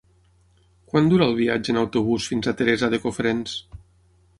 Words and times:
Quant 0.93 1.11
dura 1.11 1.27
el 1.33 1.37
viatge 1.41 1.75
en 1.75 1.79
autobús 1.83 2.33
fins 2.33 2.53
a 2.53 2.59
Teresa 2.63 2.95
de 2.97 3.03
Cofrents? 3.05 3.59